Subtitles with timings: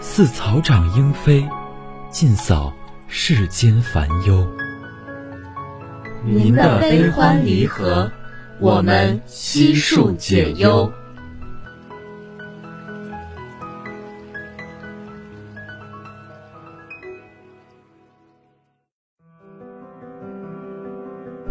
[0.00, 1.46] 似草长莺飞，
[2.10, 2.72] 尽扫
[3.08, 4.46] 世间烦忧。
[6.24, 8.10] 您的悲欢离合。
[8.60, 10.90] 我们悉数解忧。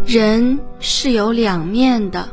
[0.05, 2.25] 人是有两面的，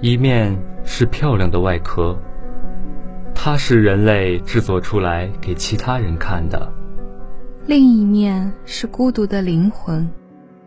[0.00, 2.16] 一面是漂亮的外壳，
[3.42, 6.58] 它是人类制作出来给其他人看的；
[7.64, 10.10] 另一面是孤独的灵魂，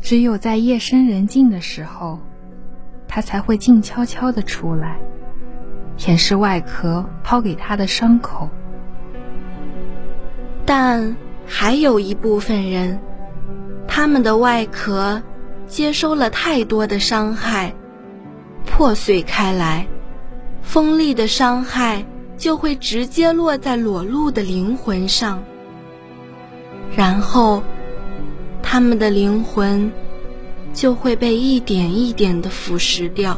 [0.01, 2.19] 只有在夜深人静的时候。
[3.07, 4.97] 它才会静悄悄地出来，
[5.97, 8.49] 舔舐外壳抛给它的伤口。
[10.65, 11.15] 但
[11.45, 12.99] 还有一部分人，
[13.87, 15.21] 他们的外壳
[15.67, 17.75] 接收了太多的伤害，
[18.65, 19.85] 破碎开来，
[20.63, 22.03] 锋利的伤害
[22.43, 25.41] 就会直接落在裸露的灵魂上，
[26.93, 27.63] 然后
[28.61, 29.89] 他们的灵魂。
[30.73, 33.37] 就会被一点一点的腐蚀掉。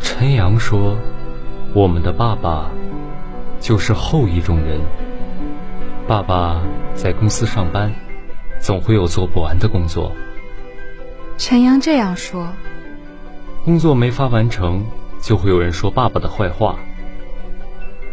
[0.00, 0.98] 陈阳说
[1.72, 2.68] ：“我们的爸爸
[3.60, 4.80] 就是后一种人。
[6.08, 6.60] 爸爸
[6.92, 7.94] 在公司上班，
[8.58, 10.10] 总会有做不完的工作。”
[11.38, 12.48] 陈阳这样说
[13.64, 14.84] ：“工作没法完成，
[15.22, 16.76] 就会有人说爸爸的坏话，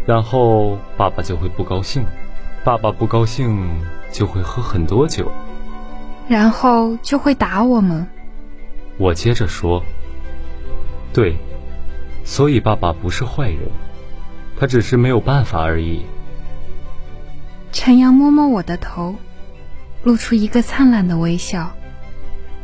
[0.06, 2.06] 然后爸爸就会不高兴。
[2.64, 3.68] 爸爸不高兴，
[4.12, 5.32] 就会喝很多酒。”
[6.30, 8.08] 然后就会打我们。
[8.98, 9.84] 我接着说
[11.12, 11.36] ：“对，
[12.24, 13.70] 所以爸爸不是坏人，
[14.58, 16.06] 他只是没有办法而已。”
[17.74, 19.16] 陈阳摸摸我的头，
[20.04, 21.72] 露出一个灿烂的微笑。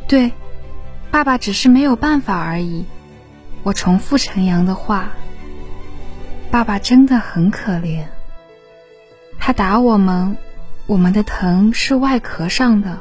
[0.07, 0.31] 对，
[1.09, 2.85] 爸爸只是没有办法而已。
[3.63, 5.11] 我重复陈阳的话
[6.57, 8.07] ：“爸爸真的很可怜。
[9.37, 10.37] 他打我们，
[10.87, 12.97] 我们的疼是外壳上的。”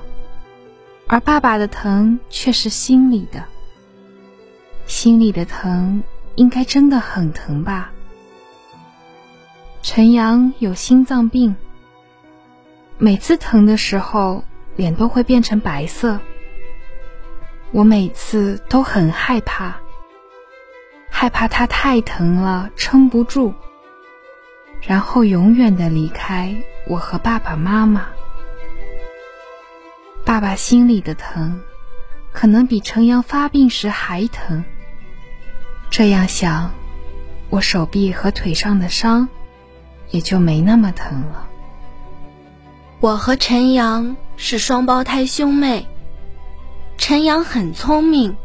[1.08, 3.44] 而爸爸的疼却是心里的，
[4.86, 6.02] 心里的疼
[6.34, 7.92] 应该真的很疼吧？
[9.80, 11.56] 陈阳有心脏病，
[12.98, 14.44] 每次疼的时候
[14.76, 16.20] 脸都会变成白色。
[17.72, 19.76] 我每次都很害怕，
[21.18, 23.54] 害怕他太疼了撑不住，
[24.82, 26.54] 然后永远的离开
[26.86, 28.08] 我和爸爸妈妈。
[30.26, 31.58] 爸爸心里的疼，
[32.32, 34.62] 可能比陈阳发病时还疼。
[35.88, 36.70] 这样想，
[37.48, 39.26] 我手臂和腿上的伤
[40.10, 41.48] 也就没那么疼了。
[43.00, 45.86] 我和陈阳是双胞胎兄妹，
[46.98, 48.36] 陈阳很聪明，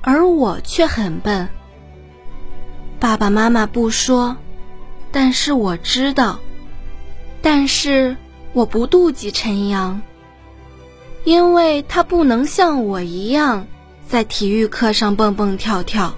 [0.00, 1.46] 而我却很笨。
[3.02, 4.36] 爸爸妈妈不说，
[5.10, 6.38] 但是我知道。
[7.40, 8.16] 但是
[8.52, 10.00] 我不妒忌陈阳。
[11.24, 13.66] 因为他不能像我一样
[14.06, 16.14] 在体育课上蹦蹦跳跳。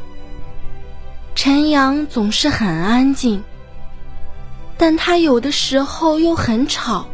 [1.34, 3.42] 陈阳总是很安静，
[4.76, 7.06] 但他有的时候又很吵。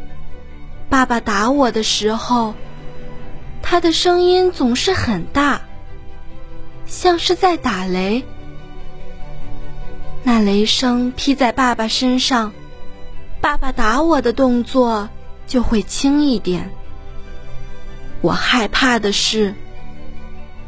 [0.88, 2.54] 爸爸打我的时候，
[3.62, 5.60] 他的声音总是很大，
[6.86, 8.24] 像是在打雷。
[10.22, 12.52] 那雷声劈在爸爸身上，
[13.40, 15.08] 爸爸打我的动作
[15.46, 16.70] 就会轻一点。
[18.20, 19.54] 我害怕的是，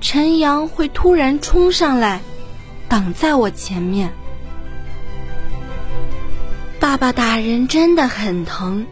[0.00, 2.20] 陈阳会突然冲上来，
[2.88, 4.10] 挡在我前面。
[6.80, 8.86] 爸爸打人真的很疼，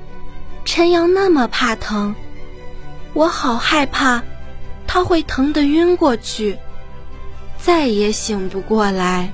[0.64, 2.14] 陈阳那么怕疼，
[3.14, 4.22] 我好害怕，
[4.86, 6.58] 他会疼得晕过去，
[7.58, 9.32] 再也醒不过来。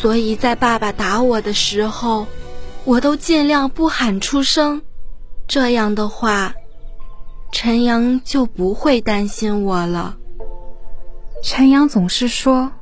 [0.00, 2.26] 所以在爸爸打我的时候，
[2.86, 4.80] 我都尽量不喊出声。
[5.46, 6.54] 这样的话，
[7.52, 10.16] 陈阳就不会担心我了。
[11.44, 12.72] 陈阳总是说，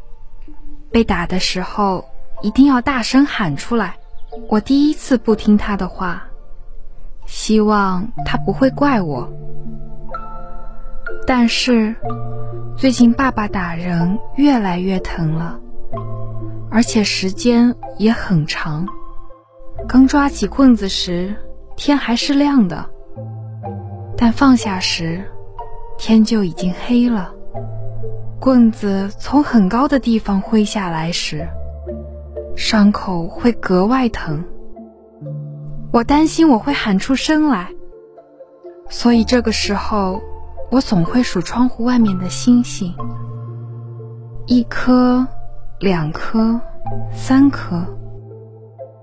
[0.92, 2.04] 被打的时候
[2.40, 3.96] 一定要大声喊出来。
[4.48, 6.22] 我第一次不听他的话，
[7.26, 9.28] 希望他不会怪我。
[11.26, 11.96] 但是，
[12.76, 15.58] 最近爸爸打人越来越疼了，
[16.70, 18.86] 而且时间也很长。
[19.88, 21.34] 刚抓起棍子时，
[21.76, 22.88] 天还是亮的，
[24.16, 25.24] 但放下时，
[25.96, 27.32] 天就已经黑了。
[28.40, 31.48] 棍子从很高的地方挥下来时，
[32.56, 34.44] 伤口会格外疼。
[35.90, 37.68] 我担心我会喊出声来，
[38.90, 40.20] 所以这个时候，
[40.70, 42.94] 我总会数窗户外面的星星，
[44.46, 45.26] 一颗，
[45.80, 46.60] 两颗，
[47.12, 47.84] 三颗，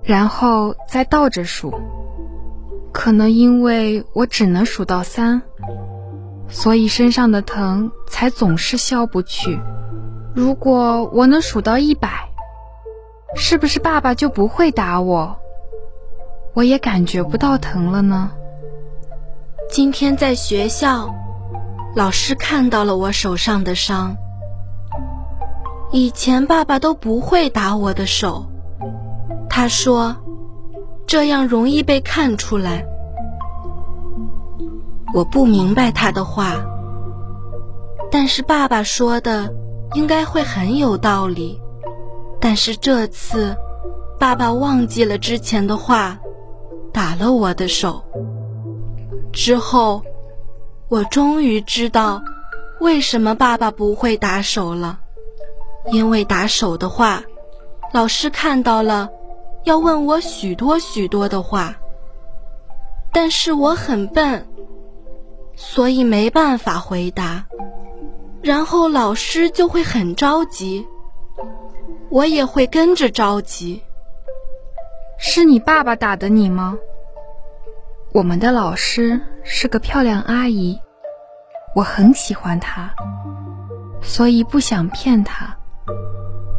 [0.03, 1.73] 然后再倒着数。
[2.91, 5.41] 可能因为我只能数到三。
[6.47, 9.59] 所以身上的疼才总是消不去。
[10.35, 12.29] 如果我能数到一百，
[13.35, 15.37] 是不是爸爸就不会打我？
[16.53, 18.31] 我也感觉不到疼了呢。
[19.71, 21.13] 今天在学校，
[21.95, 24.15] 老师看到了我手上的伤。
[25.95, 28.47] 以前爸爸都不会打我的手，
[29.49, 30.17] 他说
[31.07, 32.85] 这样容易被看出来。
[35.13, 36.55] 我不明白他的话，
[38.11, 39.53] 但是爸爸说的
[39.93, 41.61] 应该会很有道理。
[42.41, 43.55] 但是这次，
[44.19, 46.19] 爸爸忘记了之前的话，
[46.91, 48.03] 打了我的手。
[49.31, 50.03] 之后，
[50.89, 52.21] 我终于知道
[52.81, 54.99] 为什么爸爸不会打手了，
[55.91, 57.23] 因为打手的话，
[57.93, 59.09] 老师看到了，
[59.63, 61.75] 要问我许多许多的话。
[63.11, 64.47] 但是我很笨。
[65.57, 67.45] 所以没办法回答，
[68.41, 70.85] 然后老师就会很着急，
[72.09, 73.81] 我也会跟着着急。
[75.17, 76.77] 是你爸爸打的你吗？
[78.11, 80.77] 我们的老师是个漂亮阿姨，
[81.73, 82.93] 我很喜欢她，
[84.01, 85.54] 所以不想骗她。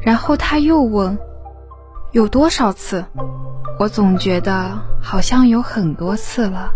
[0.07, 1.19] 然后他又问，
[2.13, 3.05] 有多少次？
[3.77, 6.71] 我总觉得好像有很多次了。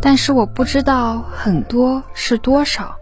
[0.00, 2.96] 但是我不知道很多是多少，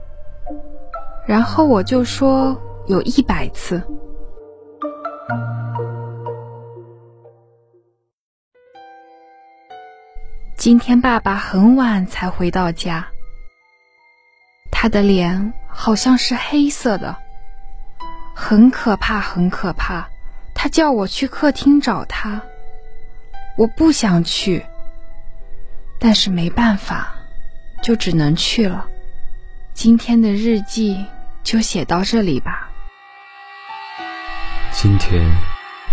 [1.25, 3.81] 然后我就说有一百次。
[10.57, 13.07] 今天爸爸很晚才回到家，
[14.73, 17.17] 他的脸好像是黑色的，
[18.35, 20.09] 很可怕，很可怕。
[20.55, 22.41] 他叫我去客厅找他，
[23.57, 24.65] 我不想去。
[25.99, 27.15] 但是没办法，
[27.83, 28.87] 就只能去了。
[29.75, 31.05] 今天的日记
[31.43, 32.69] 就写到这里吧。
[34.73, 35.31] 今天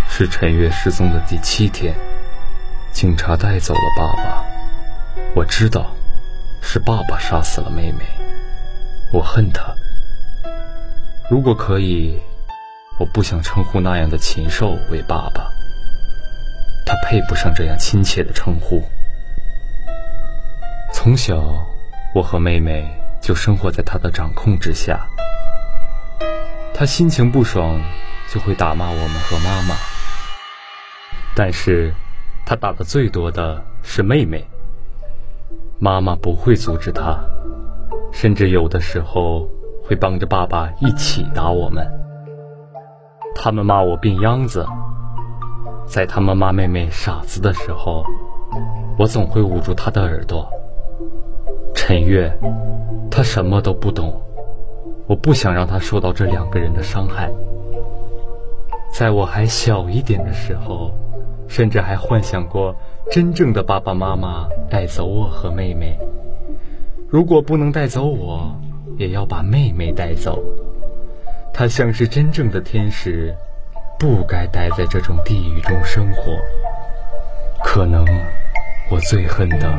[0.09, 1.95] 是陈月失踪的第七天，
[2.91, 4.43] 警察带走了爸爸。
[5.35, 5.95] 我知道
[6.61, 8.03] 是爸爸杀死了妹妹，
[9.13, 9.75] 我恨他。
[11.29, 12.17] 如果可以，
[12.99, 15.47] 我不想称呼那样的禽兽为爸爸，
[16.83, 18.81] 他配不上这样亲切的称呼。
[20.91, 21.63] 从小，
[22.15, 22.83] 我和妹妹
[23.21, 25.07] 就生活在他的掌控之下。
[26.73, 27.79] 他心情不爽，
[28.33, 29.75] 就会打骂我们和妈妈。
[31.35, 31.93] 但是，
[32.43, 34.43] 他打的最多的是妹妹。
[35.77, 37.19] 妈妈不会阻止他，
[38.11, 39.47] 甚至有的时候
[39.89, 41.83] 会帮着爸爸一起打我们。
[43.33, 44.63] 他们骂我病秧子，
[45.87, 48.03] 在他们骂妹妹傻子的时候，
[48.99, 50.47] 我总会捂住她的耳朵。
[51.73, 52.31] 陈月，
[53.09, 54.21] 他什么都不懂，
[55.07, 57.31] 我不想让他受到这两个人的伤害。
[58.93, 60.91] 在我还小一点的时候，
[61.47, 62.75] 甚至还幻想过
[63.09, 65.97] 真正的爸爸妈妈带走我和妹妹。
[67.07, 68.51] 如果不能带走我，
[68.97, 70.43] 也要把妹妹带走。
[71.53, 73.35] 她像是真正的天使，
[73.99, 76.31] 不该待在这种地狱中生活。
[77.63, 78.05] 可能。
[78.91, 79.71] 我最恨的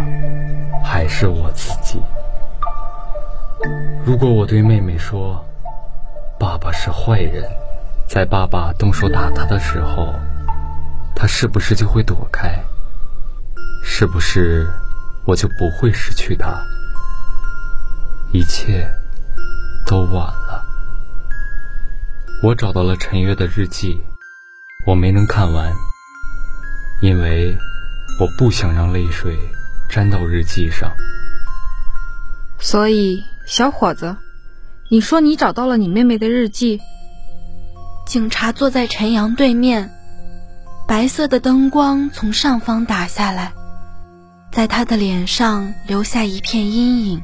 [0.85, 2.01] 还是我自己。
[4.05, 5.45] 如果我对妹妹说，
[6.39, 7.43] 爸爸是坏人，
[8.07, 10.15] 在爸爸动手打他的时候，
[11.13, 12.57] 他是不是就会躲开？
[13.83, 14.65] 是不是
[15.27, 16.63] 我就不会失去他？
[18.33, 18.89] 一切
[19.91, 20.65] 都晚了。
[22.45, 24.01] 我找到了陈月的日记，
[24.87, 25.73] 我没能看完，
[27.03, 27.59] 因为。
[28.19, 29.39] 我不想让泪水
[29.89, 30.93] 沾到日记上。
[32.59, 34.15] 所以，小伙子，
[34.91, 36.83] 你说你找到了你妹妹的日记。
[38.05, 39.91] 警察坐在陈阳对面，
[40.87, 43.55] 白色的灯光从上方打下来，
[44.53, 47.23] 在他的脸上留下一片阴影。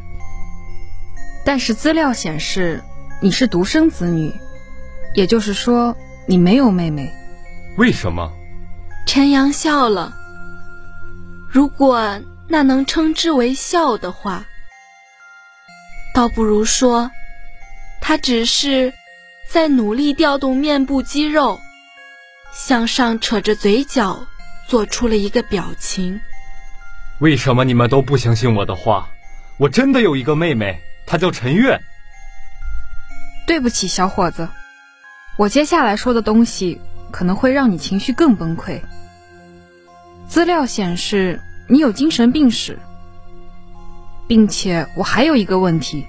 [1.46, 2.82] 但是资料显示
[3.22, 4.34] 你是独生子女，
[5.14, 7.08] 也就是说你没有妹妹。
[7.78, 8.32] 为什么？
[9.06, 10.12] 陈阳笑了。
[11.48, 14.44] 如果那能称之为笑的话，
[16.12, 17.10] 倒不如说，
[18.00, 18.92] 他只是。
[19.48, 21.60] 在努力调动面部肌肉，
[22.52, 24.26] 向上扯着嘴角，
[24.66, 26.20] 做出了一个表情。
[27.20, 29.08] 为什么你们都不相信我的话？
[29.56, 31.80] 我真的有一个妹妹，她叫陈月。
[33.46, 34.48] 对不起，小伙子，
[35.38, 38.80] 我接下来说的东西可能会让你情绪更崩溃。
[40.28, 42.78] 资料显示你有精神病史，
[44.26, 46.04] 并且我还有一个问题。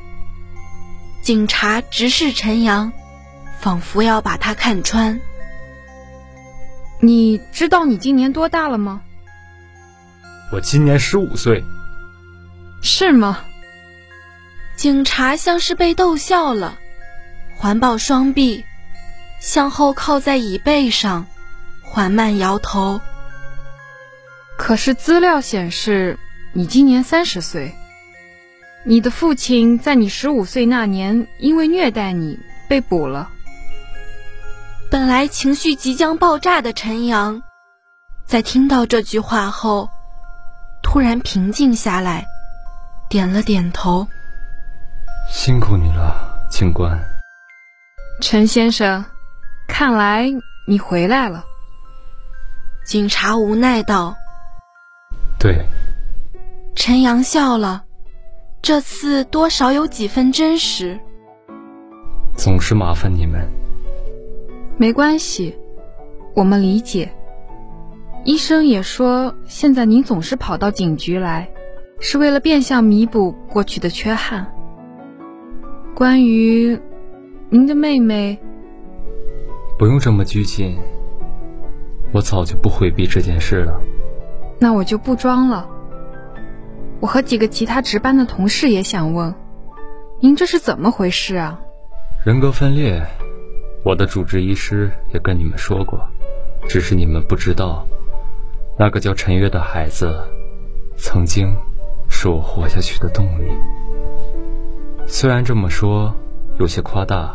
[1.22, 2.92] 警察直视陈阳。
[3.60, 5.20] 仿佛要把他看穿。
[7.02, 9.02] 你知道你今年多大了吗？
[10.54, 11.64] 我今年十五岁。
[12.84, 13.40] 是吗？
[14.78, 16.78] 警察像是被逗笑了，
[17.56, 18.64] 环抱双臂，
[19.40, 21.26] 向后靠在椅背上，
[21.82, 23.02] 缓慢摇头。
[24.56, 26.20] 可是资料显示
[26.54, 27.74] 你今年三十岁。
[28.86, 33.30] 你的父亲在你十五岁那年因为虐待你被捕了。
[34.92, 37.42] 本来情绪即将爆炸的陈阳，
[38.28, 39.90] 在听到这句话后，
[40.84, 42.28] 突然平静下来，
[43.10, 44.08] 点了点头。
[45.30, 46.98] 辛苦你了，警官。
[48.22, 49.04] 陈先生，
[49.68, 50.32] 看来
[50.66, 51.44] 你回来了。
[52.86, 54.16] 警察无奈道
[55.38, 55.66] ：“对。”
[56.76, 57.84] 陈阳笑了，
[58.62, 60.98] 这次多少有几分真实。
[62.38, 63.46] 总是麻烦你们。
[64.78, 65.58] 没关系，
[66.36, 67.14] 我们理解。
[68.24, 71.50] 医生也说，现在您总是跑到警局来，
[72.00, 74.54] 是为了变相弥补过去的缺憾。
[75.98, 76.80] 关于
[77.50, 78.38] 您的妹妹，
[79.80, 80.78] 不用这么拘谨，
[82.12, 83.82] 我早就不回避这件事了。
[84.60, 85.68] 那我就不装了。
[87.00, 89.34] 我和几个其他值班的同事也想问，
[90.20, 91.60] 您这是怎么回事啊？
[92.24, 93.04] 人格分裂。
[93.84, 96.00] 我的主治医师也跟你们说过，
[96.70, 97.88] 只是你们不知道，
[98.78, 100.14] 那个叫陈月的孩子，
[100.96, 101.52] 曾经
[102.08, 103.50] 是我活下去的动力。
[105.10, 106.14] 虽然这么说
[106.60, 107.34] 有些夸大，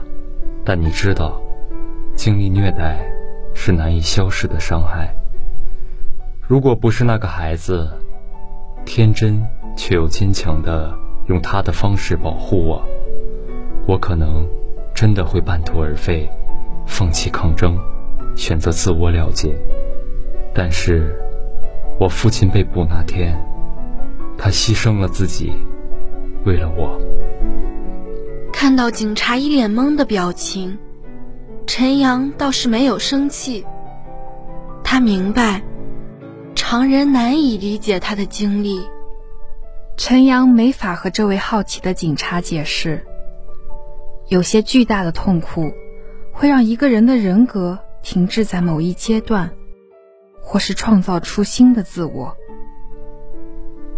[0.62, 1.40] 但你知道，
[2.14, 2.98] 经历虐待
[3.54, 5.10] 是难以消失的伤害。
[6.46, 7.90] 如果不是那个孩子，
[8.84, 9.42] 天真
[9.74, 10.94] 却又坚强的
[11.28, 12.84] 用他的方式保护我，
[13.86, 14.46] 我可能
[14.94, 16.30] 真的会半途而废。
[16.86, 17.78] 放弃抗争，
[18.36, 19.56] 选择自我了结。
[20.52, 21.16] 但是，
[21.98, 23.34] 我父亲被捕那天，
[24.36, 25.54] 他牺牲了自己，
[26.44, 27.00] 为了我。
[28.62, 30.78] 看到警察一脸懵的表情，
[31.66, 33.66] 陈阳倒是没有生气。
[34.84, 35.64] 他明白，
[36.54, 38.80] 常人难以理解他的经历。
[39.96, 43.04] 陈阳没法和这位好奇的警察解释，
[44.28, 45.72] 有些巨大的痛苦。
[46.32, 49.50] 会让一个人的人格停滞在某一阶段，
[50.40, 52.36] 或是创造出新的自我。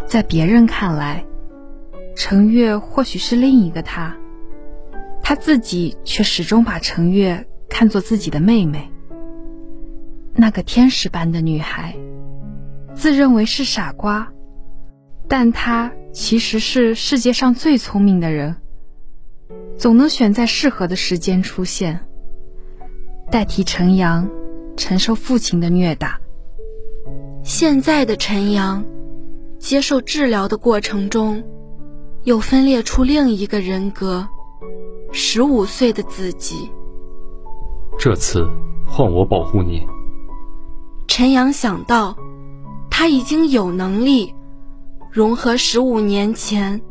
[0.06, 1.22] 在别人看来，
[2.16, 4.16] 程月或许是另一个他，
[5.26, 8.90] 他自己却始终把程月看作自己的妹妹。
[10.34, 11.96] 那个天使般的女孩，
[12.94, 14.30] 自认为是傻瓜，
[15.26, 18.56] 但她其实是世界上最聪明的人，
[19.78, 22.00] 总能选在适合的时间出现。
[23.30, 24.28] 代替陈阳
[24.76, 26.20] 承受父亲的虐打。
[27.42, 28.84] 现在的陈阳
[29.58, 31.42] 接受治疗的过程中，
[32.24, 34.28] 又分裂出另一个人格——
[35.16, 36.68] 十五岁的自己。
[37.96, 38.50] 这次
[38.84, 39.86] 换我保护你。
[41.06, 42.16] 陈阳想到，
[42.90, 44.34] 他已经有能力
[45.12, 46.82] 融合十五年前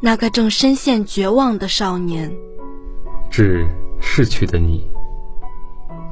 [0.00, 2.34] 那个正深陷绝望的少年。
[3.30, 3.68] 致
[4.00, 4.90] 逝去的你。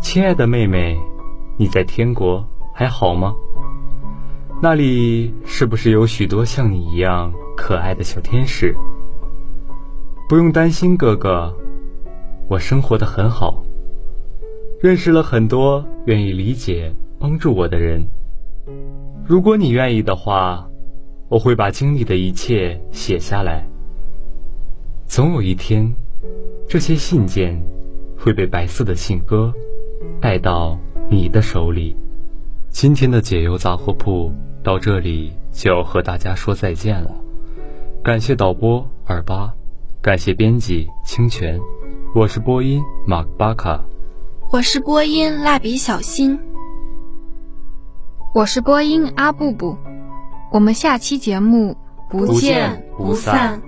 [0.02, 0.98] 亲爱的妹妹，
[1.56, 3.34] 你在天国还好吗？
[4.60, 8.76] 那里是不是有许多像你一样可爱的小天使？
[10.30, 11.52] 不用担心，哥哥，
[12.46, 13.64] 我生活的很好，
[14.80, 18.06] 认识了很多愿意理解、帮助我的人。
[19.26, 20.70] 如果你愿意的话，
[21.28, 23.66] 我会把经历的一切写下来。
[25.04, 25.92] 总有一天，
[26.68, 27.60] 这些信件
[28.16, 29.52] 会被白色的信鸽
[30.20, 30.78] 带到
[31.10, 31.96] 你的手里。
[32.68, 34.32] 今天的解忧杂货铺
[34.62, 37.10] 到这里就要和大家说再见了。
[38.00, 39.52] 感谢导播二八，
[40.02, 41.60] 感谢编辑清泉，
[42.14, 43.84] 我是播音马克巴卡，
[44.50, 46.40] 我是播音蜡笔小新，
[48.32, 49.76] 我是播音阿布布，
[50.50, 51.76] 我们下期节目
[52.08, 53.60] 不见不散。